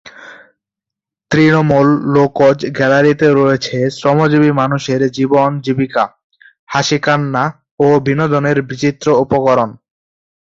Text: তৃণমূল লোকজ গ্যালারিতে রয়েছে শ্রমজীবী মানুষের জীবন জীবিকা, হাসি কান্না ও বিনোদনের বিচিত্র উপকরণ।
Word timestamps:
তৃণমূল 1.31 1.87
লোকজ 2.15 2.57
গ্যালারিতে 2.77 3.27
রয়েছে 3.31 3.77
শ্রমজীবী 3.97 4.51
মানুষের 4.51 5.01
জীবন 5.17 5.49
জীবিকা, 5.65 6.03
হাসি 6.69 6.97
কান্না 6.99 7.43
ও 7.79 7.87
বিনোদনের 8.07 8.57
বিচিত্র 8.69 9.07
উপকরণ। 9.23 9.69